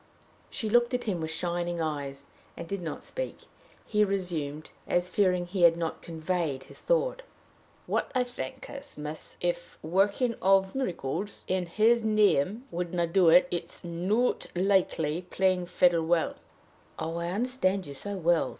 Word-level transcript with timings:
She 0.49 0.67
looked 0.67 0.95
at 0.95 1.03
him 1.03 1.21
with 1.21 1.29
shining 1.29 1.79
eyes, 1.79 2.25
and 2.57 2.67
did 2.67 2.81
not 2.81 3.03
speak. 3.03 3.41
He 3.85 4.03
resumed, 4.03 4.71
as 4.87 5.11
fearing 5.11 5.45
he 5.45 5.61
had 5.61 5.77
not 5.77 6.01
conveyed 6.01 6.63
his 6.63 6.79
thought. 6.79 7.21
"What 7.85 8.11
I 8.15 8.23
think 8.23 8.67
I 8.67 8.73
mean 8.73 8.79
is, 8.79 8.97
miss, 8.97 9.33
that, 9.35 9.47
if 9.47 9.77
the 9.79 9.87
working 9.89 10.35
of 10.41 10.73
miracles 10.73 11.45
in 11.47 11.67
his 11.67 12.03
name 12.03 12.63
wouldn't 12.71 13.13
do 13.13 13.29
it, 13.29 13.47
it's 13.51 13.83
not 13.83 14.47
likely 14.55 15.21
playing 15.29 15.65
the 15.65 15.69
fiddle 15.69 16.07
will." 16.07 16.33
"Oh, 16.97 17.17
I 17.17 17.27
understand 17.29 17.85
you 17.85 17.93
so 17.93 18.15
well!" 18.17 18.49